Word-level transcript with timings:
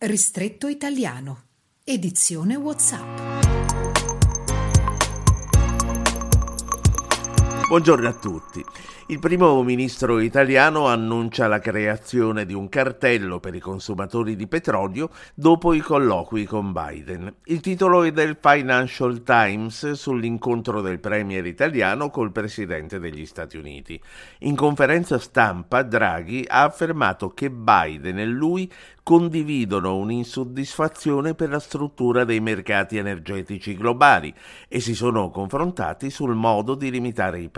Ristretto 0.00 0.68
italiano. 0.68 1.46
Edizione 1.82 2.54
WhatsApp. 2.54 3.37
Buongiorno 7.68 8.08
a 8.08 8.14
tutti. 8.14 8.64
Il 9.10 9.18
primo 9.18 9.62
ministro 9.62 10.20
italiano 10.20 10.86
annuncia 10.86 11.46
la 11.48 11.58
creazione 11.58 12.46
di 12.46 12.54
un 12.54 12.70
cartello 12.70 13.40
per 13.40 13.54
i 13.54 13.58
consumatori 13.58 14.36
di 14.36 14.46
petrolio 14.46 15.10
dopo 15.34 15.74
i 15.74 15.80
colloqui 15.80 16.44
con 16.44 16.72
Biden. 16.72 17.36
Il 17.44 17.60
titolo 17.60 18.04
è 18.04 18.12
del 18.12 18.38
Financial 18.40 19.22
Times 19.22 19.92
sull'incontro 19.92 20.80
del 20.80 20.98
premier 20.98 21.44
italiano 21.46 22.08
col 22.08 22.32
presidente 22.32 22.98
degli 22.98 23.26
Stati 23.26 23.58
Uniti. 23.58 24.00
In 24.40 24.56
conferenza 24.56 25.18
stampa 25.18 25.82
Draghi 25.82 26.44
ha 26.46 26.64
affermato 26.64 27.30
che 27.30 27.50
Biden 27.50 28.18
e 28.18 28.26
lui 28.26 28.70
condividono 29.02 29.96
un'insoddisfazione 29.96 31.34
per 31.34 31.48
la 31.48 31.60
struttura 31.60 32.24
dei 32.24 32.40
mercati 32.40 32.98
energetici 32.98 33.74
globali 33.74 34.34
e 34.68 34.80
si 34.80 34.94
sono 34.94 35.30
confrontati 35.30 36.10
sul 36.10 36.34
modo 36.34 36.74
di 36.74 36.90
limitare 36.90 37.40
i 37.40 37.48
prezzi. 37.48 37.57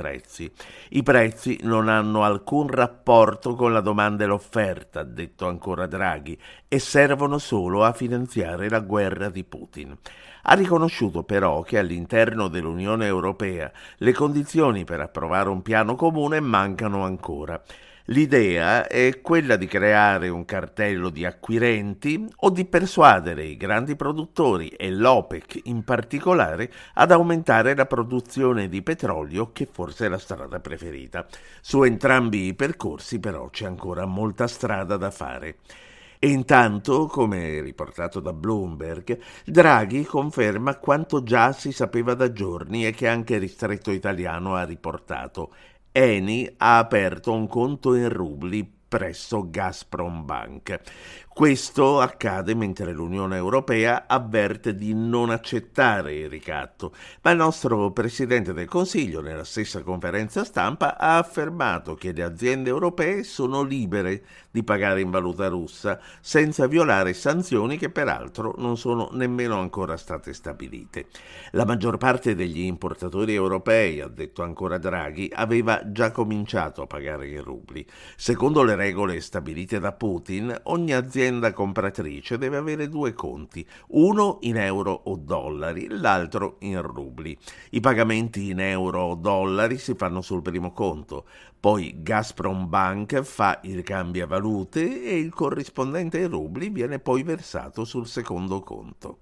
I 0.91 1.03
prezzi 1.03 1.59
non 1.63 1.89
hanno 1.89 2.25
alcun 2.25 2.69
rapporto 2.69 3.55
con 3.55 3.73
la 3.73 3.81
domanda 3.81 4.25
e 4.25 4.27
l'offerta, 4.27 5.01
ha 5.01 5.05
detto 5.05 5.47
ancora 5.47 5.87
Draghi, 5.87 6.39
e 6.67 6.79
servono 6.79 7.39
solo 7.39 7.85
a 7.85 7.93
finanziare 7.93 8.69
la 8.69 8.81
guerra 8.81 9.29
di 9.29 9.45
Putin. 9.45 9.97
Ha 10.43 10.55
riconosciuto 10.55 11.23
però 11.23 11.63
che 11.63 11.79
all'interno 11.79 12.49
dell'Unione 12.49 13.07
Europea 13.07 13.71
le 13.99 14.13
condizioni 14.13 14.85
per 14.85 15.01
approvare 15.01 15.51
un 15.51 15.63
piano 15.63 15.95
comune 15.95 16.41
mancano 16.41 17.05
ancora. 17.05 17.63
L'idea 18.07 18.87
è 18.87 19.21
quella 19.21 19.57
di 19.57 19.67
creare 19.67 20.29
un 20.29 20.45
cartello 20.45 21.11
di 21.11 21.25
acquirenti 21.25 22.27
o 22.37 22.51
di 22.51 22.65
persuadere 22.65 23.45
i 23.45 23.57
grandi 23.57 23.95
produttori 23.95 24.69
e 24.69 24.91
l'OPEC 24.91 25.61
in 25.65 25.85
particolare 25.85 26.73
ad 26.95 27.13
aumentare 27.13 27.75
la 27.75 27.87
produzione 27.87 28.69
di 28.69 28.83
petrolio 28.83 29.53
che 29.53 29.69
forse 29.71 30.07
è 30.07 30.09
la 30.09 30.19
strada 30.19 30.61
preferita. 30.61 31.27
Su 31.61 31.83
entrambi 31.83 32.47
i 32.47 32.55
percorsi 32.55 33.21
però 33.21 33.49
c'è 33.51 33.67
ancora 33.67 34.07
molta 34.07 34.47
strada 34.47 34.97
da 34.97 35.11
fare. 35.11 35.59
E 36.19 36.29
intanto, 36.29 37.07
come 37.07 37.63
riportato 37.63 38.21
da 38.21 38.35
Bloomberg, 38.35 39.19
Draghi 39.45 40.05
conferma 40.05 40.77
quanto 40.77 41.23
già 41.23 41.53
si 41.53 41.73
sapeva 41.73 42.13
da 42.13 42.31
giorni 42.33 42.87
e 42.87 42.91
che 42.93 43.09
anche 43.09 43.39
ristretto 43.39 43.91
italiano 43.91 44.55
ha 44.55 44.65
riportato. 44.65 45.51
Eni 45.93 46.49
ha 46.59 46.79
aperto 46.79 47.33
un 47.33 47.49
conto 47.49 47.95
in 47.95 48.09
rubli 48.09 48.80
presso 48.91 49.49
Gazprom 49.49 50.25
Bank. 50.25 50.81
Questo 51.33 52.01
accade 52.01 52.55
mentre 52.55 52.93
l'Unione 52.93 53.37
Europea 53.37 54.05
avverte 54.09 54.75
di 54.75 54.93
non 54.93 55.31
accettare 55.31 56.17
il 56.17 56.29
ricatto, 56.29 56.93
ma 57.23 57.31
il 57.31 57.37
nostro 57.37 57.93
Presidente 57.93 58.53
del 58.53 58.67
Consiglio 58.67 59.23
nella 59.23 59.45
stessa 59.45 59.83
conferenza 59.83 60.45
stampa 60.45 60.99
ha 60.99 61.19
affermato 61.19 61.95
che 61.95 62.13
le 62.13 62.25
aziende 62.25 62.69
europee 62.69 63.23
sono 63.23 63.63
libere 63.63 64.25
di 64.51 64.65
pagare 64.65 65.01
in 65.01 65.11
valuta 65.11 65.47
russa 65.47 66.01
senza 66.21 66.67
violare 66.67 67.13
sanzioni 67.15 67.79
che 67.79 67.91
peraltro 67.91 68.55
non 68.59 68.77
sono 68.77 69.09
nemmeno 69.13 69.61
ancora 69.61 69.97
state 69.97 70.35
stabilite. 70.35 71.07
La 71.53 71.65
maggior 71.65 71.97
parte 71.97 72.35
degli 72.35 72.63
importatori 72.63 73.33
europei, 73.35 74.01
ha 74.01 74.09
detto 74.09 74.43
ancora 74.43 74.79
Draghi, 74.79 75.31
aveva 75.33 75.81
già 75.87 76.11
cominciato 76.11 76.83
a 76.83 76.87
pagare 76.87 77.29
in 77.29 77.43
rubli. 77.43 77.87
Secondo 78.17 78.65
le 78.65 78.75
regole 78.81 79.21
stabilite 79.21 79.79
da 79.79 79.93
Putin, 79.93 80.59
ogni 80.65 80.95
azienda 80.95 81.53
compratrice 81.53 82.39
deve 82.39 82.57
avere 82.57 82.89
due 82.89 83.13
conti, 83.13 83.67
uno 83.89 84.39
in 84.41 84.57
euro 84.57 85.03
o 85.05 85.17
dollari, 85.17 85.87
l'altro 85.91 86.57
in 86.61 86.81
rubli. 86.81 87.37
I 87.73 87.81
pagamenti 87.81 88.49
in 88.49 88.61
euro 88.61 89.03
o 89.03 89.15
dollari 89.17 89.77
si 89.77 89.95
fanno 89.95 90.23
sul 90.23 90.41
primo 90.41 90.73
conto, 90.73 91.27
poi 91.61 91.97
Gazprom 91.99 92.71
Bank 92.71 93.21
fa 93.21 93.61
il 93.65 93.83
cambiavalute 93.83 95.05
e 95.05 95.19
il 95.19 95.35
corrispondente 95.35 96.19
in 96.19 96.31
rubli 96.31 96.71
viene 96.71 96.99
poi 96.99 97.23
versato 97.23 97.85
sul 97.85 98.07
secondo 98.07 98.61
conto. 98.61 99.19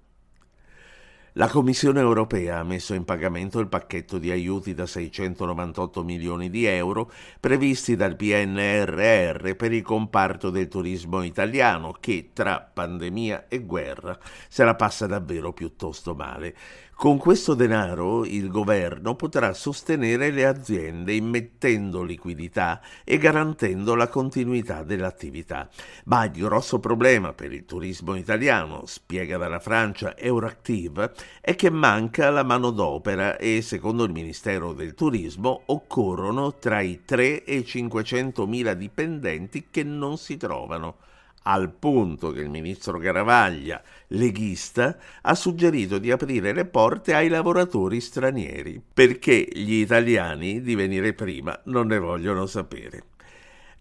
La 1.33 1.47
Commissione 1.47 1.99
europea 1.99 2.57
ha 2.57 2.63
messo 2.63 2.95
in 2.95 3.05
pagamento 3.05 3.59
il 3.59 3.67
pacchetto 3.67 4.17
di 4.17 4.31
aiuti 4.31 4.73
da 4.73 4.87
698 4.87 6.03
milioni 6.03 6.49
di 6.49 6.65
euro 6.65 7.11
previsti 7.39 7.95
dal 7.95 8.15
PNRR 8.15 9.53
per 9.55 9.71
il 9.71 9.83
comparto 9.83 10.49
del 10.49 10.67
turismo 10.67 11.21
italiano 11.21 11.95
che 11.99 12.31
tra 12.33 12.59
pandemia 12.59 13.47
e 13.47 13.59
guerra 13.59 14.17
se 14.47 14.63
la 14.63 14.73
passa 14.73 15.05
davvero 15.05 15.53
piuttosto 15.53 16.15
male. 16.15 16.55
Con 16.99 17.17
questo 17.17 17.53
denaro 17.53 18.25
il 18.25 18.49
governo 18.49 19.15
potrà 19.15 19.53
sostenere 19.53 20.31
le 20.31 20.45
aziende 20.45 21.13
immettendo 21.13 22.03
liquidità 22.03 22.81
e 23.05 23.17
garantendo 23.17 23.95
la 23.95 24.09
continuità 24.09 24.83
dell'attività. 24.83 25.69
Ma 26.07 26.25
il 26.25 26.31
grosso 26.31 26.79
problema 26.79 27.31
per 27.31 27.53
il 27.53 27.63
turismo 27.63 28.15
italiano, 28.15 28.85
spiega 28.85 29.37
dalla 29.37 29.61
Francia 29.61 30.17
Euractiv, 30.17 31.13
è 31.39 31.55
che 31.55 31.69
manca 31.69 32.29
la 32.31 32.43
manodopera 32.43 33.37
e, 33.37 33.61
secondo 33.61 34.03
il 34.03 34.11
Ministero 34.11 34.73
del 34.73 34.93
Turismo, 34.93 35.61
occorrono 35.67 36.55
tra 36.55 36.81
i 36.81 37.03
3 37.05 37.45
e 37.45 37.59
i 37.59 37.65
500 37.65 38.45
mila 38.45 38.73
dipendenti 38.73 39.67
che 39.71 39.85
non 39.85 40.17
si 40.17 40.35
trovano 40.35 40.97
al 41.43 41.71
punto 41.71 42.31
che 42.31 42.41
il 42.41 42.49
ministro 42.49 42.97
Garavaglia, 42.97 43.81
leghista, 44.07 44.97
ha 45.21 45.35
suggerito 45.35 45.97
di 45.97 46.11
aprire 46.11 46.53
le 46.53 46.65
porte 46.65 47.13
ai 47.13 47.27
lavoratori 47.27 48.01
stranieri, 48.01 48.81
perché 48.93 49.47
gli 49.51 49.73
italiani 49.73 50.61
di 50.61 50.75
venire 50.75 51.13
prima 51.13 51.59
non 51.65 51.87
ne 51.87 51.99
vogliono 51.99 52.45
sapere. 52.45 53.03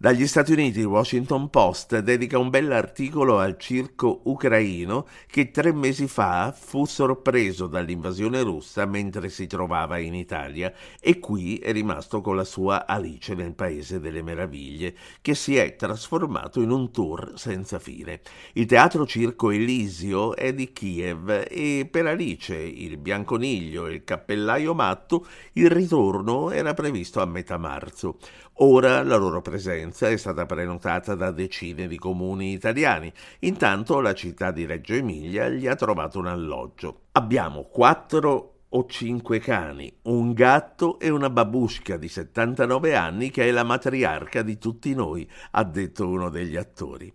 Dagli 0.01 0.29
Stati 0.29 0.53
Uniti 0.53 0.79
il 0.79 0.85
Washington 0.85 1.51
Post 1.51 1.99
dedica 1.99 2.39
un 2.39 2.51
bell'articolo 2.51 3.41
al 3.41 3.59
circo 3.59 4.21
ucraino 4.27 5.09
che 5.27 5.51
tre 5.51 5.73
mesi 5.73 6.07
fa 6.07 6.55
fu 6.57 6.85
sorpreso 6.85 7.67
dall'invasione 7.67 8.43
russa 8.43 8.87
mentre 8.87 9.29
si 9.29 9.49
trovava 9.49 9.99
in 9.99 10.15
Italia 10.15 10.73
e 11.01 11.19
qui 11.19 11.57
è 11.57 11.73
rimasto 11.73 12.21
con 12.21 12.37
la 12.37 12.45
sua 12.45 12.87
Alice 12.87 13.35
nel 13.35 13.57
Paese 13.57 13.99
delle 13.99 14.23
Meraviglie, 14.23 14.95
che 15.21 15.35
si 15.35 15.57
è 15.57 15.75
trasformato 15.75 16.61
in 16.61 16.71
un 16.71 16.93
tour 16.93 17.33
senza 17.35 17.81
fine. 17.81 18.21
Il 18.53 18.67
teatro 18.67 19.05
circo 19.05 19.51
Elisio 19.51 20.37
è 20.37 20.55
di 20.55 20.73
Kiev 20.73 21.47
e 21.51 21.89
per 21.91 22.07
Alice, 22.07 22.55
il 22.55 22.99
bianconiglio 22.99 23.89
e 23.89 23.95
il 23.95 24.05
cappellaio 24.05 24.75
matto 24.75 25.27
il 25.55 25.69
ritorno 25.69 26.53
era 26.53 26.73
previsto 26.73 27.21
a 27.21 27.27
metà 27.27 27.59
marzo. 27.59 28.19
Ora 28.61 29.05
la 29.05 29.17
loro 29.17 29.41
presenza 29.41 29.87
è 29.91 30.16
stata 30.16 30.47
prenotata 30.47 31.15
da 31.15 31.31
decine 31.31 31.87
di 31.87 31.99
comuni 31.99 32.53
italiani. 32.53 33.12
Intanto 33.41 34.00
la 34.00 34.15
città 34.15 34.50
di 34.50 34.67
Reggio 34.67 34.94
Emilia 34.94 35.49
gli 35.49 35.67
ha 35.67 35.75
trovato 35.75 36.19
un 36.19 36.26
alloggio. 36.26 37.02
Abbiamo 37.12 37.64
quattro 37.64 38.55
o 38.70 38.87
cinque 38.87 39.38
cani, 39.38 39.90
un 40.02 40.32
gatto 40.32 40.99
e 40.99 41.08
una 41.08 41.31
babushka 41.31 41.96
di 41.96 42.08
79 42.08 42.94
anni 42.94 43.31
che 43.31 43.49
è 43.49 43.50
la 43.50 43.64
matriarca 43.64 44.43
di 44.43 44.58
tutti 44.58 44.94
noi, 44.94 45.29
ha 45.52 45.64
detto 45.64 46.08
uno 46.08 46.29
degli 46.29 46.56
attori. 46.56 47.12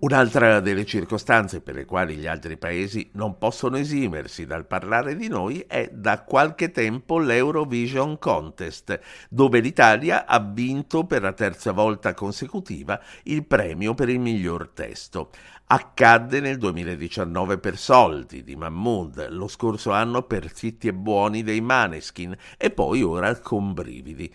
Un'altra 0.00 0.60
delle 0.60 0.86
circostanze 0.86 1.60
per 1.60 1.74
le 1.74 1.84
quali 1.84 2.14
gli 2.14 2.26
altri 2.26 2.56
paesi 2.56 3.10
non 3.12 3.36
possono 3.36 3.76
esimersi 3.76 4.46
dal 4.46 4.66
parlare 4.66 5.14
di 5.14 5.28
noi 5.28 5.62
è 5.68 5.90
da 5.92 6.22
qualche 6.22 6.70
tempo 6.70 7.18
l'Eurovision 7.18 8.18
Contest, 8.18 8.98
dove 9.28 9.60
l'Italia 9.60 10.24
ha 10.24 10.40
vinto 10.40 11.04
per 11.04 11.20
la 11.20 11.34
terza 11.34 11.72
volta 11.72 12.14
consecutiva 12.14 12.98
il 13.24 13.44
premio 13.44 13.92
per 13.92 14.08
il 14.08 14.20
miglior 14.20 14.70
testo. 14.72 15.32
Accadde 15.66 16.40
nel 16.40 16.56
2019 16.56 17.58
per 17.58 17.76
Soldi 17.76 18.42
di 18.42 18.56
Mahmood, 18.56 19.28
lo 19.28 19.48
scorso 19.48 19.92
anno 19.92 20.22
per 20.22 20.50
Zitti 20.52 20.88
e 20.88 20.94
Buoni 20.94 21.42
dei 21.42 21.60
Maneskin 21.60 22.34
e 22.56 22.70
poi 22.70 23.02
ora 23.02 23.38
con 23.38 23.74
Brividi. 23.74 24.32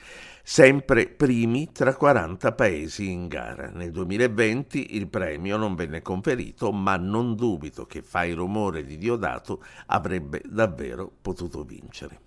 sempre 0.48 1.08
primi 1.08 1.72
tra 1.72 1.96
40 1.96 2.54
paesi 2.54 3.10
in 3.10 3.28
gara. 3.28 3.72
Nel 3.74 3.90
2020 3.90 4.96
il 4.96 5.08
premio 5.56 5.58
non 5.58 5.76
venne 5.76 6.02
conferito, 6.02 6.72
ma 6.72 6.98
non 6.98 7.36
dubito 7.36 7.86
che 7.86 8.02
Fai 8.02 8.34
rumore 8.34 8.86
di 8.86 8.98
Diodato 8.98 9.64
avrebbe 9.88 10.42
davvero 10.46 11.12
potuto 11.22 11.64
vincere. 11.64 12.20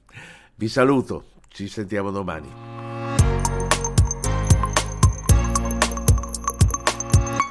Vi 0.54 0.68
saluto, 0.68 1.24
ci 1.48 1.68
sentiamo 1.68 2.10
domani. 2.10 2.48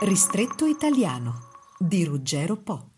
Ristretto 0.01 0.65
italiano 0.65 1.41
di 1.77 2.03
Ruggero 2.03 2.55
Po. 2.57 2.89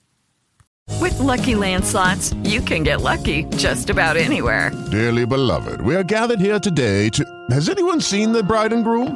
With 1.00 1.18
lucky 1.20 1.54
landslots, 1.54 2.36
you 2.44 2.62
can 2.62 2.84
get 2.84 3.02
lucky 3.02 3.46
just 3.56 3.90
about 3.90 4.18
anywhere. 4.18 4.72
Dearly 4.90 5.26
beloved, 5.26 5.82
we 5.82 5.96
are 5.96 6.04
gathered 6.04 6.40
here 6.40 6.60
today 6.60 7.10
to. 7.10 7.24
Has 7.52 7.70
anyone 7.70 8.02
seen 8.02 8.32
the 8.32 8.44
bride 8.44 8.74
and 8.74 8.84
groom? 8.84 9.16